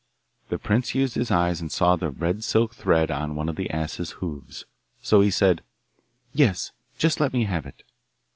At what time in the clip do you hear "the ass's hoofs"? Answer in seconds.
3.55-4.65